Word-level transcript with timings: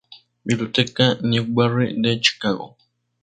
Biblioteca 0.43 1.19
Newberry 1.21 2.01
de 2.01 2.19
Chicago. 2.19 2.75